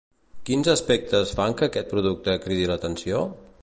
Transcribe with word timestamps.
Quins 0.49 0.69
aspectes 0.73 1.35
fan 1.41 1.55
que 1.61 1.69
aquest 1.69 1.95
producte 1.95 2.39
cridi 2.47 2.69
l'atenció? 2.73 3.27